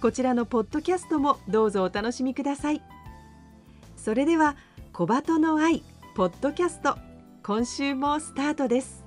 [0.00, 2.82] こちらのポッドキャストもどうぞお楽しみください。
[3.96, 4.56] それでは
[4.92, 5.82] 小鳩の愛
[6.14, 6.96] ポッドキャスト
[7.42, 9.04] 今週もスタートです。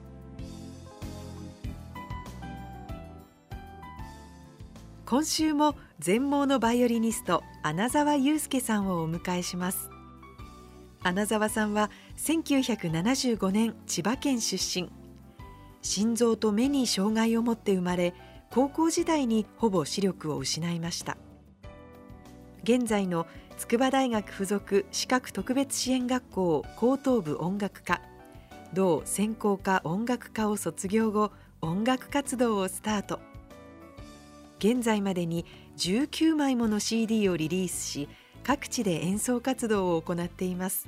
[5.06, 9.90] 今週も全盲のバイオリニスト穴澤雄介さんをお迎えします。
[11.04, 14.90] 穴澤さんは1975年千葉県出身。
[15.82, 18.14] 心臓と目に障害を持って生まれ
[18.50, 21.18] 高校時代にほぼ視力を失いました。
[22.64, 28.02] 現在の筑波大学附属視覚特別支援学校高等部音楽科
[28.74, 31.32] 同専攻科音楽科を卒業後
[31.62, 33.20] 音楽活動をスタート。
[34.60, 35.46] 現在までに
[35.78, 38.10] 19枚もの CD をリリースし
[38.44, 40.88] 各地で演奏活動を行っています。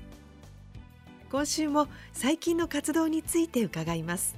[1.31, 4.35] 今週も最近の活動について伺います。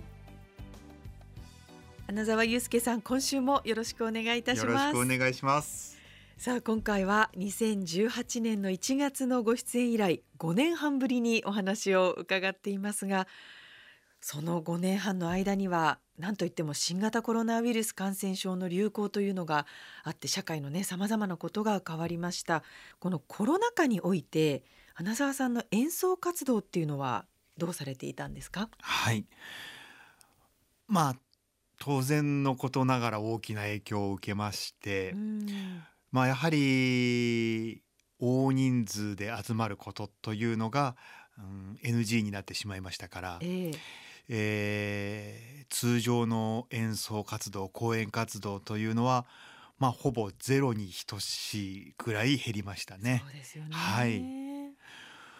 [2.12, 4.68] 穴澤祐介さん今週もよろしくお願いいたします。
[4.68, 5.98] よろしくお願いします。
[6.38, 13.30] さあ今回は2018年の1月のご出演以来5年半ぶりにお話を伺っていますが
[14.20, 19.66] その5年半の間には何といっても新型コロナウイルス感染症の流行というのが
[20.04, 22.62] あって社会のねさまざまなことが変わりました。
[23.00, 27.24] このコロナ禍において花澤さんの演奏活動っていうのは
[27.58, 28.68] どうされていたんですか？
[28.82, 29.24] はい。
[30.90, 31.16] まあ
[31.84, 35.16] 当然のことながら大きな影響を受けまして、
[36.12, 37.82] まあやはり
[38.20, 40.96] 大人数で集まることというのが、
[41.40, 43.78] うん、NG になってしまいましたから、えー、
[44.30, 49.26] えー、通常の演奏活動公演活動というのは
[49.80, 53.24] まあほぼゼロに等しいぐらい減りましたね。
[53.26, 54.22] そうですよねはい。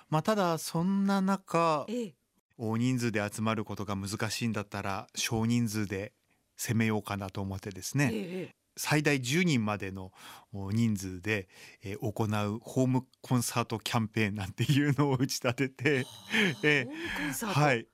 [0.10, 2.14] まあただそんな中、ええ、
[2.58, 6.14] 大人数で集まることが難しいんだったら少人数で
[6.62, 10.12] 攻めようかなと思ってですね、ええ、最大10人までの
[10.54, 11.48] 人数で、
[11.84, 16.08] えー、行うホームコンサートキャンペーンなんていうのを打ち立てて、
[16.62, 17.88] えー、はい、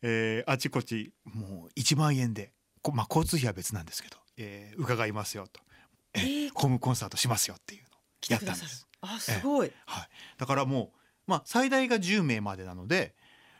[0.00, 2.52] えー、あちこちもう1万円で、
[2.94, 5.60] まあ、交通費は別なんですけど、えー、伺いますよと、
[6.14, 7.92] えー、ホームコンサートしますよっていうのを
[8.30, 8.88] やったんです。
[9.02, 10.08] あすごい、はい、
[10.38, 13.14] だからもう、まあ、最大が10名までなので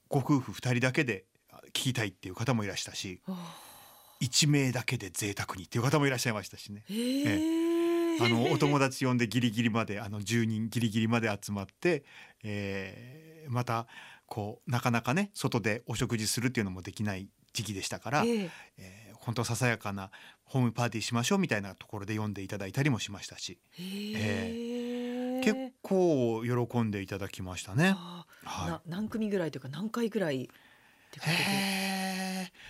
[0.08, 1.26] ご夫婦2人だけで
[1.68, 3.20] 聞きたいっていう方もいらしたし。
[4.24, 6.84] 1名だけで贅沢にっていう方もいらっしゃいましたしね。
[6.90, 7.64] え
[8.20, 12.04] あのお友達呼んでギリギリまであの10人ギリギリまで集まって、
[12.44, 13.86] えー、また
[14.26, 20.10] こうなかなかね外でお食事するっていうのもできない時期でしたから、えー、えー、本当ささやかな
[20.44, 27.96] ホームパーティーしましょうみたいなところで読んでいただいたりもしましたし、えー、結構喜んでいただきましたね。
[28.44, 30.48] はい、何組ぐらいというか何回ぐらい
[31.26, 31.83] え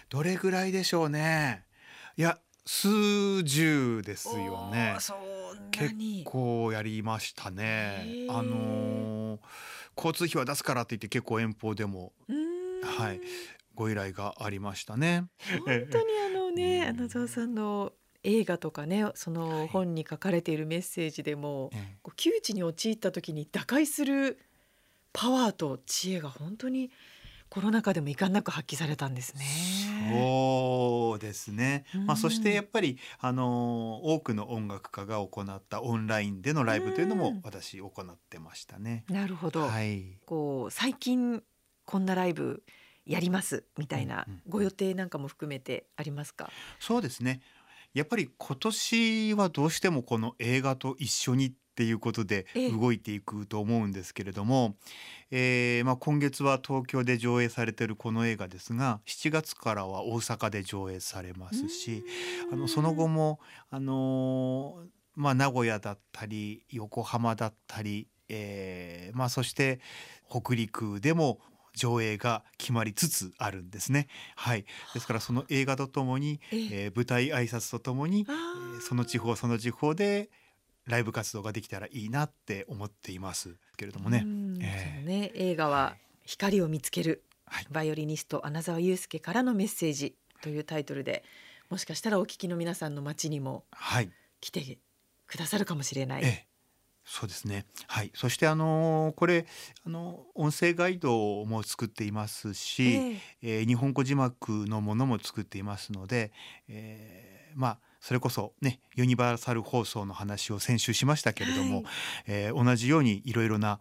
[0.08, 1.64] どれぐらいでしょうね。
[2.16, 4.96] いや数十ですよね。
[5.70, 5.94] 結
[6.24, 8.26] 構やりましたね。
[8.28, 9.40] あのー、
[9.96, 12.12] 交通費は出すからって言って結構遠方でも
[12.82, 13.20] はい
[13.74, 15.24] ご依頼がありましたね。
[15.66, 17.92] 本当にあのね穴澤さんの
[18.22, 24.38] 映画とかねその本に書かれているメッセージでも、はい、窮地に陥った時に打開する
[25.12, 26.90] パワーと知恵が本当に
[27.50, 29.44] コロナ禍でも遺憾なく発揮されたんですね。
[30.10, 31.84] そうですね。
[32.06, 39.04] まあそしてやっぱりあの多くの音楽家が行ったオンラインでのライブというのも私行ってましたね。
[39.08, 39.68] なるほど。
[39.68, 40.18] はい。
[40.26, 41.42] こう最近
[41.84, 42.62] こんなライブ
[43.06, 46.50] やりますみたいなご予定なんかも含めてありますか？
[46.80, 47.42] そうですね。
[47.92, 52.46] やっぱり今年はどうしてもこの映画と一緒にっていうことで
[52.78, 54.76] 動いていくと思うんですけれども、
[55.30, 62.04] えーまあ、今月は東京で上映されてるこの映画ですが7月からは大阪で上映されますし
[62.52, 63.40] あのその後も
[63.70, 64.76] あの
[65.16, 69.80] まあ、名古屋だったり横浜だったり、えーまあ、そして
[70.28, 71.38] 北陸でも
[71.74, 74.06] 上映が決まりつつあるんですね。
[74.36, 76.68] はい、ですからその映画とともに、ええ。
[76.84, 80.30] えー舞台挨拶とともに、えーその地方その地方で
[80.86, 84.22] ライブ活動ができたらいいなって思っていますけれどもね。
[84.24, 91.22] うんええそうね映画は光を見つけるはい、バイオリニスト穴澤雄介からのメッセージというタイトルで
[91.70, 94.10] もしかしたらお聞きの皆さんの街にもはい
[94.40, 94.78] 来て
[95.26, 96.22] くださるかもしれない。
[96.24, 96.46] ええ、
[97.04, 97.66] そうですね。
[97.86, 98.10] はい。
[98.14, 99.46] そしてあのーこれ
[99.86, 102.96] あの音声ガイドも作っていますし、え
[103.42, 106.32] ええー日本語字幕のものも作っていますので、
[106.68, 111.84] えーまあそれこそねユニバーサル放送の話を先週しましたけれども、はい
[112.26, 113.80] えー同じようにいろいろな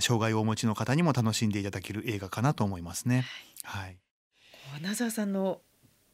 [0.00, 3.24] 障害をお持ちの方にも楽しんでいただける映画かなと思いますね。
[3.62, 3.96] はい。
[4.76, 5.60] 穴澤さんの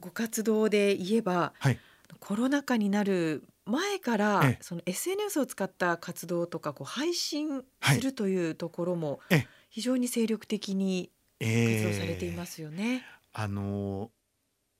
[0.01, 1.79] ご活動で言えばはい。
[2.21, 11.11] コロナ禍になる前から、ええその SNS を使った活動とかこう配信はいするというところもええ非常に精力的に
[11.41, 13.03] 活動されていまえーすよね。
[13.33, 14.16] あのー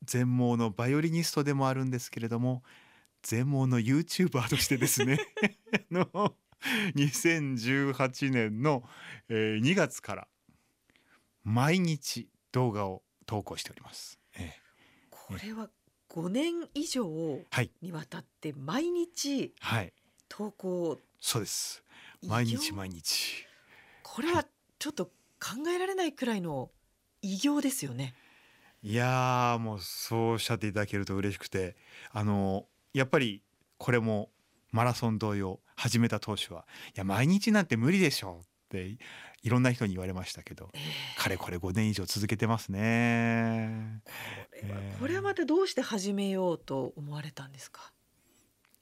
[0.05, 2.63] 全盲のバイオリニストでもあるんですけれども
[3.23, 5.19] 全盲の YouTuber としてですね
[5.93, 6.37] あの
[6.95, 8.83] 2018年の、
[9.29, 10.29] えー2月から
[11.45, 14.19] 毎日動画を投稿しております。
[14.37, 14.61] ええ。
[15.11, 15.69] これは
[16.09, 17.07] 5年以上
[17.51, 17.71] はい。
[17.83, 19.93] にわたって毎日はい。
[20.29, 20.99] 投稿。
[21.21, 21.85] そうです。
[22.27, 23.45] 毎日毎日。
[24.03, 24.45] これは
[24.79, 26.71] ちょっと考えられないくらいの
[27.23, 28.15] 偉業ですよね。
[28.89, 31.75] いやーもうそうおっしゃっていただけると嬉しくて
[32.13, 33.43] あのやっぱり
[33.79, 34.31] これも
[34.71, 38.97] マラソン同様始めた当初はいや毎日なんて無理でしょうって
[39.43, 40.79] いろんな人に言われましたけどえ
[41.21, 42.81] かれこれ5年以上続けてますね。
[44.53, 47.93] えこれはええこれはまたどうして始めようと思われたんですか？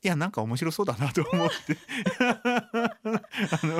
[0.04, 1.78] いやなんか面白そうだなと思って。
[2.20, 3.76] あの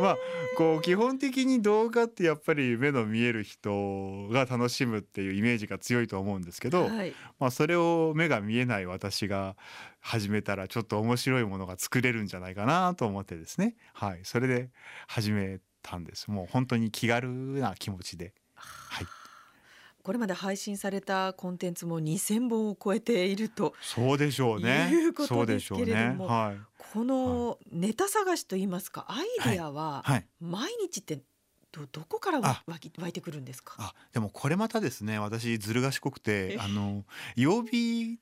[0.00, 0.16] まあ
[0.56, 9.56] こう基本的に動画ってやっぱり目の見える人が楽しむっていうイメージが強いと思うんですけど、はい、まあ、それを目が見えない私が
[10.00, 14.70] 始めたらちょっと面白いものが作れるんじゃないかなと思ってですね、はい、それで
[15.06, 16.30] 始めたんです。
[16.32, 19.06] もう本当に気軽な気持ちで、はい、
[20.08, 24.88] これまで配信されたコンテンツも2,000本を超えているとそうでしょうね。
[24.90, 26.56] いうことでですけれどもはい、
[26.94, 31.20] このネタ探しといいますかアイデアははい、毎日って
[31.70, 32.62] どどこからあ。
[32.66, 33.74] 湧き湧いてくるんですか？
[33.80, 37.04] あでもこれまたですね私ずる賢くてあの
[37.36, 38.18] 曜日違い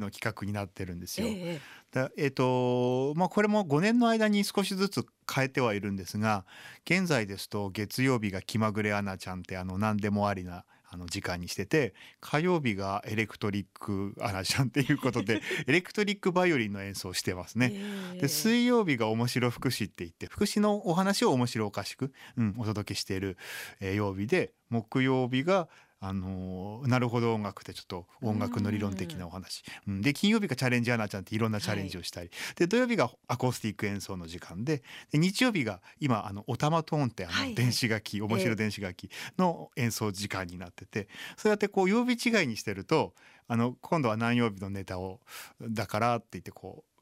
[0.00, 1.26] の企画になってるんですよ。
[1.26, 1.60] ええ
[1.92, 6.46] だえっ、とまあこれも5年の間に少しずつ変えてはいるんですが
[6.86, 17.70] 現在ですと月曜日が気まぐれアナちゃんってあの何でもありなあの時間にしてて火曜日がエレクトリックアナちゃんっていうことで エレクトリックバイオリンの演奏をしてますね。
[17.72, 23.36] ええで水曜日が面白福祉って言って福祉のお話を面白おかしく、うん、お届けしている、
[23.80, 25.68] えー曜日で木曜日が
[26.00, 34.82] あのーなるほど音楽ってちょっと音楽の理論的なお話、うん、で金曜日がチャレンジアナちゃんっていろんなチャレンジをしたり、で土曜日がアコースティック演奏の時間で。
[35.10, 37.48] で日曜日が今あのオタマトーンってあはいはい。
[37.50, 41.08] の電子楽器、面白い電子楽器の演奏時間になってて。
[41.36, 43.14] そうやってこう曜日違いにしてると
[43.48, 45.20] あの今度は何曜日のネタを
[45.60, 46.95] だからって言ってこう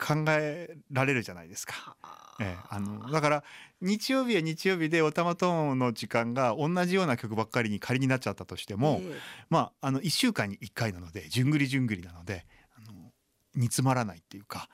[0.00, 1.74] 考えられるじゃないですか。
[1.74, 2.30] はあ。
[2.40, 3.44] ええ、あのだから
[3.82, 9.14] 日曜日は日曜日でオタマトーンの時間が同じような曲ばっかりに仮になっちゃったとしても、ええ。
[9.50, 13.12] まああの1週間に1回なのでじゅんぐりじゅんぐりなのであの
[13.54, 14.68] 煮詰まらないっていうか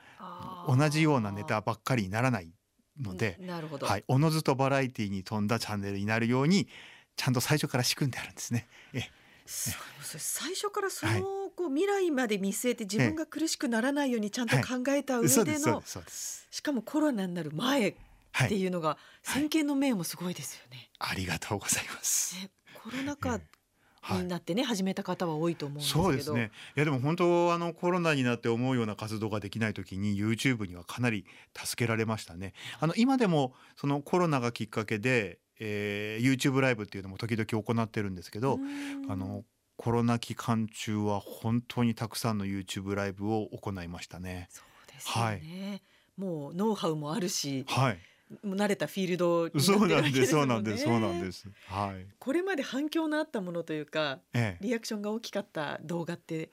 [0.68, 2.52] 同じようなネタばっかりにならない
[3.00, 3.38] ので、
[3.82, 6.68] はい、おのずとバラエティに富んだチャンネルになるように
[7.16, 8.68] ちゃんと最初から仕組んであるんですね。
[8.92, 9.10] ええ。
[9.46, 11.20] 最初からそはい。
[11.20, 11.26] の、
[11.56, 15.82] こう未来まで見据えて自分が苦しくならないようにちゃんと考えた上での。
[16.50, 17.94] しかもコロナになる前っ、
[18.48, 20.90] ていうのが先見の明もすごいですよね。
[20.98, 22.36] ありがとうございます。
[22.36, 23.40] ねコロナ禍
[24.12, 26.50] になってね、始めた方は多いと思うんですけどそうですね。
[26.76, 31.24] いやでも本当あのコロナになって思うような活動ができない時に YouTube にはかなり
[31.56, 32.52] 助けられましたね。
[32.80, 38.58] あの今でもそのコロナがきっかけで、えー YouTube ライブっていうのも時々行ってるんですけど、
[39.08, 39.44] あの
[39.76, 44.48] コロナ期間中は本当にたくさんの YouTube ライブを行いましたね。
[44.50, 45.82] そうですよね、
[46.16, 47.98] もうノウハウもあるしはい。
[48.44, 50.32] 慣れたフィールドになってそうなんです。
[50.32, 50.84] そうもなんです。
[50.84, 51.48] そうなんですす。
[51.68, 52.06] はい。
[52.18, 54.64] これまで反響のあったものというかええ。
[54.64, 56.50] リアクションが大きかった動画って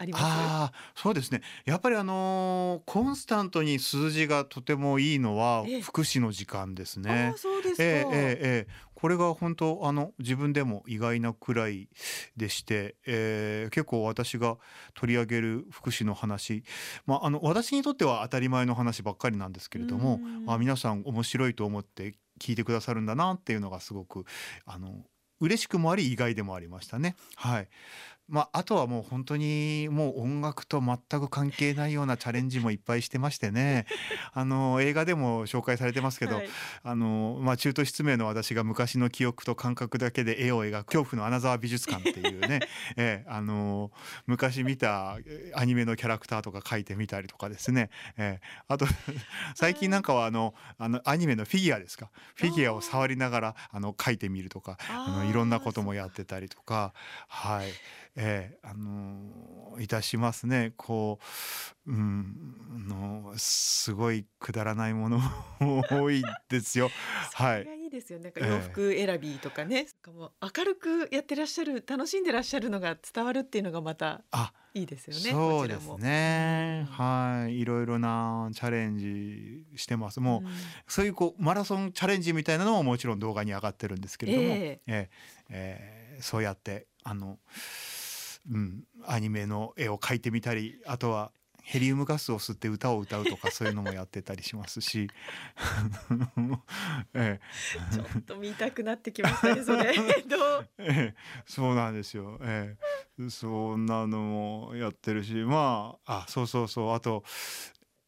[0.00, 0.22] あります？
[0.24, 1.42] ああそうですね。
[1.66, 5.80] やっぱりあのーコンスタントに数字がとてもいいのはええ。
[5.82, 7.32] 福祉の時間ですあね。
[7.34, 7.38] あ。
[7.38, 8.90] そうですか、ええええええ。
[8.94, 11.88] これが本当あの自分でも意外なくらい
[12.36, 14.56] でして、えー結構私が
[14.94, 16.64] 取り上げる福祉の話、
[17.06, 20.50] まあ、あの私にとっては当たり前の話ばっかりなんですけれどもうん。
[20.50, 24.24] あ皆さん面白いと思って聞いてくださるんだなっていうのがすごく
[24.64, 25.04] あの
[25.40, 27.16] 嬉しくもあり意外でもありましたね。
[27.36, 27.68] はい
[28.30, 33.86] まあ、あとはもう本当にもう音楽と全く関係ないようなチャレンジもいっぱいしてましてね。
[34.32, 36.48] あの映画でも紹介されてますけど、はい。
[36.84, 42.60] あのまあ、中途失明の私が昔の記憶と感覚だけで絵を描く恐怖のアナザー美術館っていうね、
[42.96, 43.90] ええあの
[44.26, 48.86] 昔見たえアニメのキャラクターとか描いてみたりとかですね、ええあと
[49.56, 52.10] 最近なんかはあのあのアニメのフィギュアですか？
[52.36, 56.92] フィギュアを触りながらあの描いてみるとかあのいろんなこともやってたりとか。
[57.28, 57.70] はい、
[58.16, 60.74] ええあのいたしますね。
[60.76, 61.18] こ
[61.86, 65.18] う、うん、あのすごいくだらないもの
[65.60, 66.90] も 多いですよ。
[67.34, 67.68] はい。
[67.84, 68.48] いいですよなんかええ。
[68.48, 76.86] 洋服選びとかね、なんかもう明るくやってらっしゃる楽しんでらっしゃるのが伝わるっていうのがまたあいいですよねそうですね。
[76.88, 76.92] うん。
[76.92, 80.20] はい、いろいろなチャレンジしてます。
[80.20, 80.52] もう、ん。
[80.86, 84.86] そういうこうマラソンチャレンジみたいなのももちろん動画に上がってるんですけれども、ええ。
[84.86, 85.08] え
[85.50, 87.38] えーそうやってあの、
[88.48, 91.32] うん、アニメの絵を描いてみたり、あとは
[91.62, 95.08] ヘリウムガスを吸って歌を歌うとかそういうのもやってたりしますし、
[97.14, 97.40] え
[97.92, 99.62] ちょっと見たくなってきましたね。
[99.62, 99.96] それ え
[100.78, 100.84] え。
[100.88, 101.14] え
[101.46, 102.38] そうなんですよ。
[102.42, 102.76] え
[103.18, 103.30] え。
[103.30, 107.24] そんなのもやってるし、まあ、あ、そうそうそう、あと。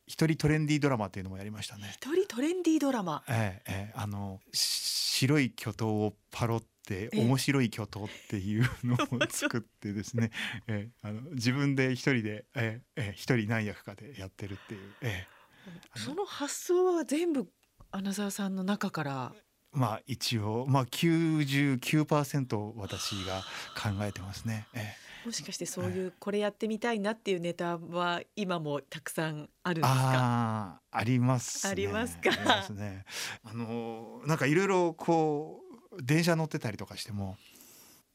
[0.04, 1.90] 一人トレンディードラマっていうのもやりましたね。
[1.94, 3.22] 一人トレンディードラマ。
[3.28, 3.92] ええええ。
[3.94, 7.20] あのし白い巨頭をパロってええ。
[7.24, 8.98] 面白い巨頭っていうのを
[9.30, 10.30] 作ってですね、
[10.66, 15.98] ええあの自分で一人で、ええええ一人何役かでやってるっていう、ええ。
[15.98, 17.48] その発想は全部
[17.92, 19.32] 穴澤さんの中から？
[19.72, 23.42] まあ一応まあ99%私が
[23.80, 24.66] 考えてますね。
[24.74, 25.02] ええ。
[25.24, 29.94] もしかしてそういうこれやってみたいなっていうネタは今もたくさんあるんですか？
[29.94, 31.70] あああります、ね。
[31.70, 32.30] ありますか？
[32.32, 33.04] ありますね。
[33.44, 35.61] あのなんかいろいろこう
[36.00, 37.36] 電車乗ってたりとかしても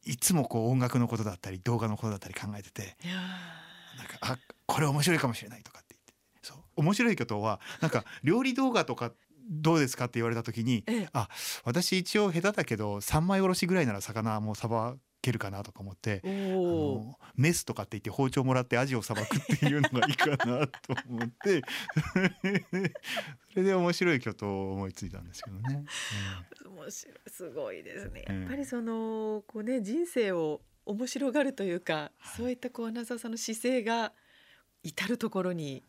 [0.06, 2.96] いつもこう音楽のことだったり動画のことだったり考えてて
[3.98, 6.14] なんかあこれ面白いかもしれないとかって言って。
[6.42, 6.58] そう。
[6.78, 9.12] 面白いことはなんか料理動画とか
[9.50, 11.10] どうですかって言われた時にーええ。
[11.14, 11.30] あ
[11.64, 14.96] 私一応下手だけど三枚おろしぐらいなら魚もさば
[15.28, 16.22] けるかなとか思って
[17.36, 21.62] メスとかって言って包丁もらってアジをさばくっていうのがいいかなと思って
[23.54, 25.86] それで面白い巨頭を思いついたんですけどね。
[26.66, 28.24] 面白いすごいですね。
[28.28, 32.38] ええやっぱりそのこうね人生を面白がるというか、はい。
[32.38, 34.14] そういったこう穴澤さんの姿勢が
[34.84, 35.84] 至る所に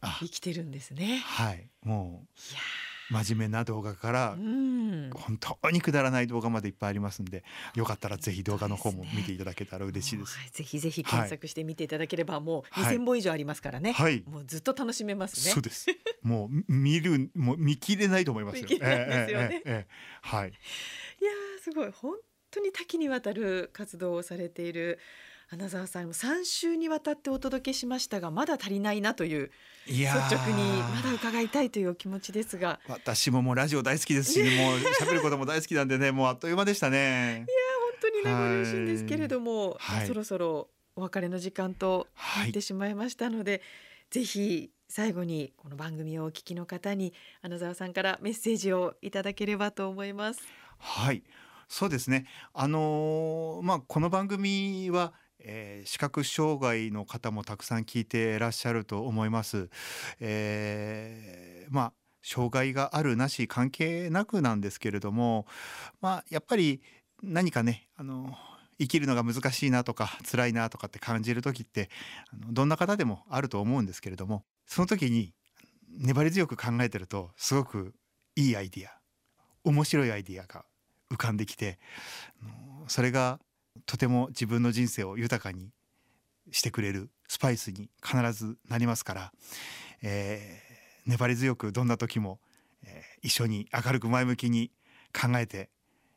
[0.00, 0.18] あ。
[0.20, 1.22] 生きてるんですね。
[1.24, 1.70] はい。
[1.82, 2.81] もいやう
[3.12, 10.38] 真面目な動画から本当にくだらない動画までいっぱいありますんでよかったらぜひ動画の方も見ていただけたら嬉しいです。
[10.38, 12.96] はいぜひぜひ検索してみていただければ、もうはい。
[12.96, 14.22] 2000本以上ありますからね、はい。
[14.26, 15.52] もうずっと楽しめますね。
[15.52, 15.86] そうです。
[16.22, 18.62] もう見るもう見切れないと思いますよ。
[18.62, 19.86] 見切れないですよね。
[20.22, 20.48] はい。
[20.48, 20.52] い
[21.24, 21.90] やーすごい。
[21.90, 22.14] 本
[22.50, 24.98] 当に多岐にわたる活動をされている
[25.52, 29.50] 穴澤さんも3週にわたってお届けしましたがまだ足りないなという
[29.86, 32.80] いや率ー直にまだ伺いたいというお気持ちですが。
[32.88, 37.44] 私ももうラジオ大好きですし、もう喋ることも大好きなんでね、もうあっという間でしたね。
[38.00, 40.06] 本当に名残惜しいんですけれども、はい。
[40.06, 42.06] そろそろお別れの時間と
[42.38, 43.60] なってしまいましたので、
[44.10, 50.40] ぜひ最後にこの番組をお聞きの方に穴澤さんからメッセージをいただければと思います。
[50.78, 51.22] はい、
[51.68, 52.26] そうですね。
[52.54, 55.12] あのーまあこの番組は、
[55.44, 59.68] えー視覚障害の方もたくさん聞いていらっしゃると思います。
[60.20, 61.92] えーまあ
[62.24, 65.44] 障害があるなし関係なくなんですけれども、
[66.00, 66.80] まあやっぱり
[67.22, 68.32] 何かね、あの
[68.78, 71.88] 生きるのが難しいなとか辛いなとかって感じる時って
[72.32, 75.34] あのどんな方でもあると思うんですけれどもその時に
[75.88, 77.94] 粘り強く考えてるとすごく
[78.34, 78.90] いいアイディア
[79.64, 80.64] 面白いアイディアが
[81.12, 81.78] 浮かんできて
[82.88, 83.38] それが
[83.86, 85.70] とても自分の人生を豊かに
[86.50, 89.32] してくれるスパイスに必ずなりますから、
[90.02, 90.72] えー
[91.04, 92.38] 粘り強くどんな時も、
[92.84, 94.72] えー一緒に明るく前向きに
[95.12, 95.70] 考えて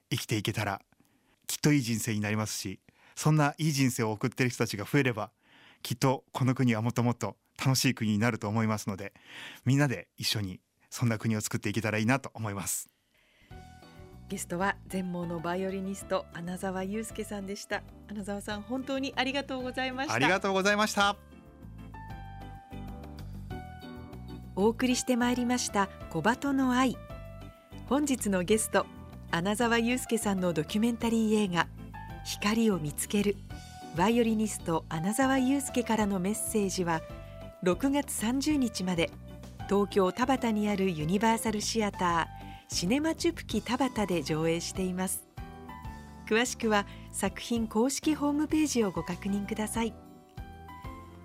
[0.09, 0.81] 生きていけたら
[1.47, 2.79] きっといい人生になりますし
[3.15, 5.31] そんないい人生を送っている人たちが増えれば
[5.83, 9.13] きっとこの国はもっともっと楽しい国になると思いますので
[9.65, 10.59] みんなで一緒に
[10.89, 12.94] そんな国を作っていけたらいいなと思います。
[14.27, 17.83] ゲストは全盲のバイオリニスト穴澤祐介さんでした。
[18.09, 20.15] 穴澤さん本当にありがとうございました。
[20.15, 21.15] ありがとうございました。
[24.55, 26.97] お送りしてまいりました小鳩の愛。
[27.87, 28.87] 本日のゲスト
[29.29, 31.67] 穴澤祐介さんのドキュメンタリー映画
[32.23, 33.35] 光を見つける。
[33.95, 37.01] バイオリニスト穴澤祐介からのメッセージは
[37.63, 39.11] 6月30日まで。
[39.67, 42.34] 東京田端にあるユニバーサルシアター
[42.67, 45.25] シネマチュプキ田端で上映しています。
[46.27, 49.93] 詳しくは作品公式ホームページをご確認ください。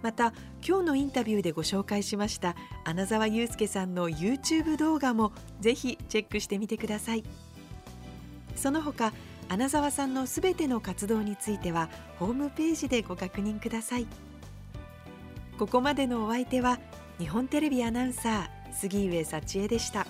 [0.03, 0.33] また
[0.67, 7.25] 今日のインタビューでご紹介しました穴澤祐介さんの YouTube 動画もぜひチェックしてみてください。
[8.57, 9.13] その他
[9.49, 14.07] 穴澤さんのすべての活動についてはホームページでご確認ください。
[15.59, 16.79] ここまでのお相手は
[17.19, 20.07] 日本テレビアナウンサー杉上幸恵でした。